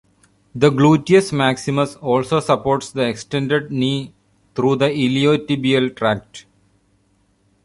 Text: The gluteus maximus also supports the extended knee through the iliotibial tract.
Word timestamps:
The 0.55 0.71
gluteus 0.71 1.31
maximus 1.31 1.95
also 1.97 2.39
supports 2.39 2.89
the 2.89 3.07
extended 3.07 3.69
knee 3.71 4.15
through 4.55 4.77
the 4.77 4.85
iliotibial 4.87 5.95
tract. 5.95 6.47